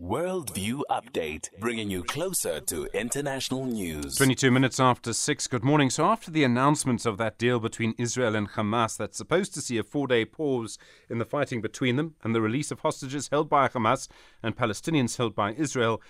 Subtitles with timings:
[0.00, 4.16] Worldview Update, bringing you closer to international news.
[4.16, 5.46] 22 minutes after 6.
[5.46, 5.88] Good morning.
[5.88, 9.78] So, after the announcement of that deal between Israel and Hamas that's supposed to see
[9.78, 10.78] a four day pause
[11.08, 14.08] in the fighting between them and the release of hostages held by Hamas
[14.42, 16.02] and Palestinians held by Israel,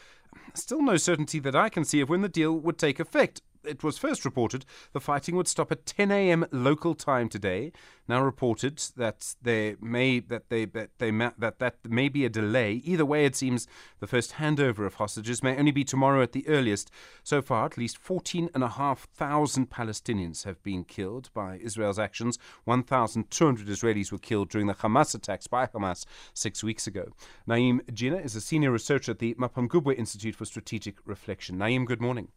[0.54, 3.82] still no certainty that I can see of when the deal would take effect it
[3.82, 6.46] was first reported the fighting would stop at 10 a.m.
[6.50, 7.72] local time today.
[8.06, 12.82] Now reported that there may that they that they that that may be a delay.
[12.84, 13.66] Either way, it seems
[14.00, 16.90] the first handover of hostages may only be tomorrow at the earliest.
[17.22, 22.38] So far, at least 14,500 Palestinians have been killed by Israel's actions.
[22.64, 27.06] 1,200 Israelis were killed during the Hamas attacks by Hamas six weeks ago.
[27.48, 31.56] Naeem Jeenah is a senior researcher at the Mapungubwe Institute for Strategic Reflection.
[31.58, 32.28] Naeem, good morning.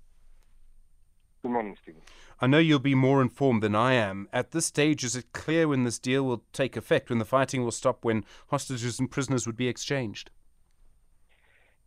[1.42, 2.02] Good morning, Stephen.
[2.42, 4.28] I know you'll be more informed than I am.
[4.34, 7.64] At this stage, is it clear when this deal will take effect, when the fighting
[7.64, 10.32] will stop, when hostages and prisoners would be exchanged?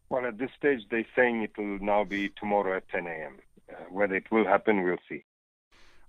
[0.09, 3.38] Well, at this stage, they're saying it will now be tomorrow at 10 a.m.
[3.71, 5.24] Uh, whether it will happen, we'll see.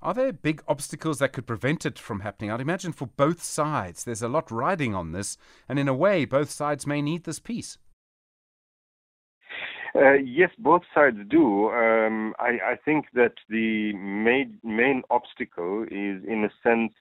[0.02, 2.50] Are there big obstacles that could prevent it from happening?
[2.50, 4.04] I'd imagine for both sides.
[4.04, 5.38] There's a lot riding on this,
[5.70, 7.78] and in a way, both sides may need this peace.
[9.94, 11.70] Uh, yes, both sides do.
[11.70, 16.94] Um, I, I, think that the main, main obstacle is, in a sense,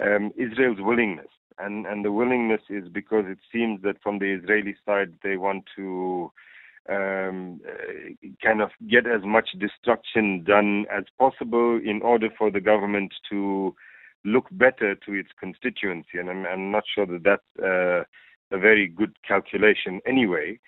[0.00, 1.28] um, Israel's willingness.
[1.58, 5.64] And, and the willingness is because it seems that from the Israeli side, they want
[5.76, 6.30] to
[6.90, 12.60] um, uh, kind of get as much destruction done as possible in order for the
[12.60, 13.74] government to
[14.24, 16.18] look better to its constituency.
[16.18, 18.04] And I'm, I'm not sure that that's uh,
[18.54, 20.58] a very good calculation anyway.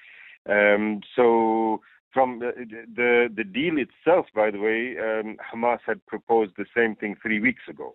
[0.48, 1.80] Um, so
[2.12, 2.52] from the,
[2.94, 7.40] the, the deal itself, by the way, um, Hamas had proposed the same thing three
[7.40, 7.94] weeks ago.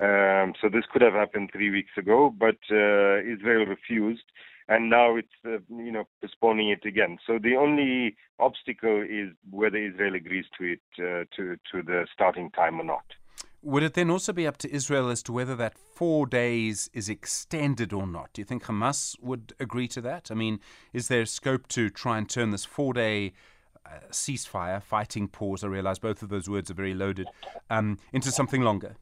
[0.00, 4.24] Um, so this could have happened three weeks ago, but uh, Israel refused,
[4.68, 7.18] and now it's uh, you know postponing it again.
[7.26, 12.50] So the only obstacle is whether Israel agrees to it uh, to to the starting
[12.50, 13.04] time or not.
[13.64, 17.08] Would it then also be up to Israel as to whether that four days is
[17.08, 18.28] extended or not?
[18.34, 20.30] Do you think Hamas would agree to that?
[20.30, 20.60] I mean,
[20.92, 23.32] is there scope to try and turn this four day
[23.86, 27.26] uh, ceasefire, fighting pause, I realize both of those words are very loaded,
[27.70, 28.96] um, into something longer?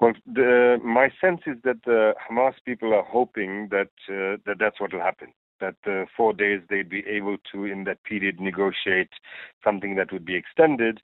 [0.00, 4.80] Well, the, my sense is that the Hamas people are hoping that uh, that that's
[4.80, 5.28] what will happen.
[5.60, 9.10] That uh, four days they'd be able to, in that period, negotiate
[9.62, 11.00] something that would be extended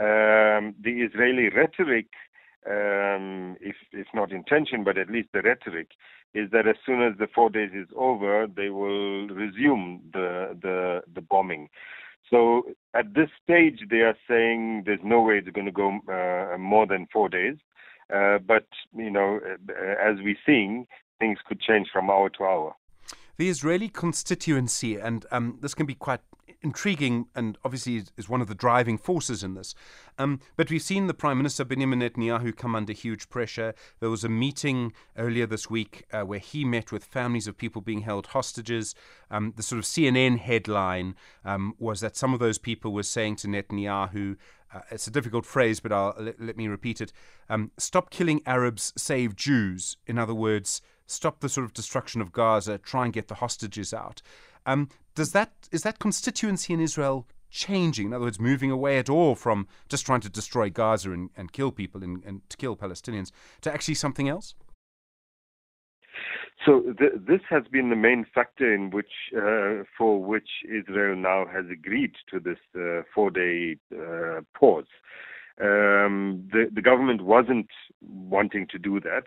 [0.00, 2.08] um, the Israeli rhetoric,
[2.66, 5.88] um, if, if not intention, but at least the rhetoric,
[6.32, 11.02] is that as soon as the four days is over, they will resume the, the,
[11.14, 11.68] the bombing.
[12.30, 12.62] So
[12.94, 16.86] at this stage, they are saying there's no way it's going to go uh, more
[16.86, 17.56] than four days.
[18.14, 19.40] Uh, but, you know,
[20.08, 20.86] as we're seeing,
[21.18, 22.74] things could change from hour to hour.
[23.36, 26.20] The Israeli constituency, and um, this can be quite
[26.62, 29.74] intriguing and obviously is, one of the driving forces in this.
[30.18, 33.74] Um, but we've seen the Prime Minister Benjamin Netanyahu come under huge pressure.
[34.00, 37.80] There was a meeting earlier this week uh, where he met with families of people
[37.80, 38.94] being held hostages.
[39.30, 43.36] Um, the sort of CNN headline um, was that some of those people were saying
[43.36, 44.36] to Netanyahu,
[44.72, 47.12] uh, it's a difficult phrase, but I'll, let, let me repeat it.
[47.48, 49.96] Um, stop killing Arabs, save Jews.
[50.06, 53.92] In other words, stop the sort of destruction of Gaza, try and get the hostages
[53.92, 54.22] out.
[54.66, 58.08] Um, does that is that constituency in Israel changing?
[58.08, 61.52] In other words, moving away at all from just trying to destroy Gaza and, and
[61.52, 63.32] kill people and, and to kill Palestinians
[63.62, 64.54] to actually something else?
[66.66, 71.64] So this has been the main factor in which, uh, for which Israel now has
[71.72, 74.84] agreed to this uh, four-day uh, pause.
[75.58, 77.70] Um, the, the government wasn't
[78.02, 79.24] wanting to do that,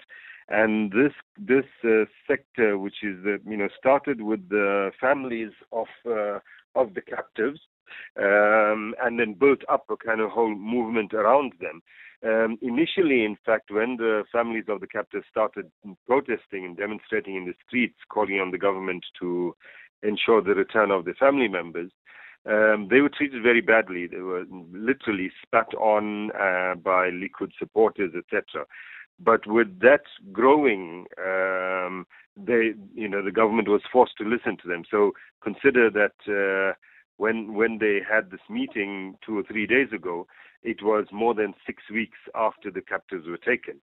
[0.49, 5.87] and this this uh, sector, which is uh, you know started with the families of
[6.05, 6.39] uh,
[6.75, 7.59] of the captives,
[8.19, 11.81] um, and then built up a kind of whole movement around them.
[12.25, 15.69] Um, initially, in fact, when the families of the captives started
[16.07, 19.55] protesting and demonstrating in the streets, calling on the government to
[20.03, 21.91] ensure the return of the family members,
[22.45, 24.07] um, they were treated very badly.
[24.07, 28.65] They were literally spat on uh, by Likud supporters, etc.
[29.19, 32.05] But with that growing, um,
[32.35, 34.83] they, you know, the government was forced to listen to them.
[34.89, 35.11] So
[35.43, 36.73] consider that uh,
[37.17, 40.27] when when they had this meeting two or three days ago,
[40.63, 43.79] it was more than six weeks after the captives were taken.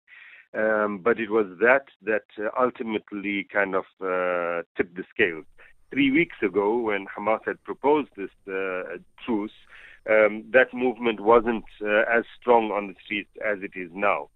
[0.55, 5.45] Um, but it was that that uh, ultimately kind of uh, tipped the scales.
[5.91, 9.53] Three weeks ago, when Hamas had proposed this uh, truce,
[10.09, 14.29] um, that movement wasn't uh, as strong on the streets as it is now.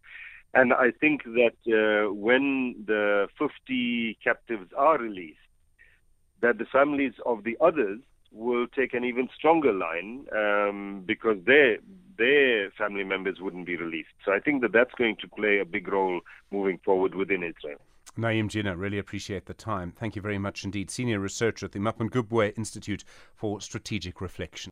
[0.52, 5.38] And I think that uh, when the 50 captives are released,
[6.43, 8.00] that the families of the others
[8.32, 11.79] will take an even stronger line um, because their
[12.17, 14.11] their family members wouldn't be released.
[14.25, 16.20] So I think that that's going to play a big role
[16.50, 17.81] moving forward within Israel.
[18.19, 19.93] Naeem Jeenah, really appreciate the time.
[19.93, 20.91] Thank you very much indeed.
[20.91, 23.05] Senior researcher at the Mapungubwe Institute
[23.35, 24.70] for Strategic Reflection.